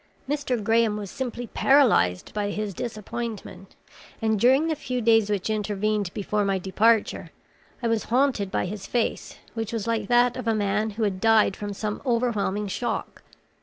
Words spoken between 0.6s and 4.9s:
Graham was simply paralyzed by his disappointment, and during the